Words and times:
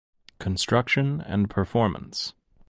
Construction 0.39 1.21
and 1.23 1.47
performance. 1.47 2.33